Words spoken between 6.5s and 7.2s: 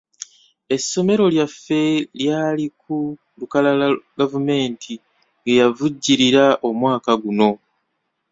omwaka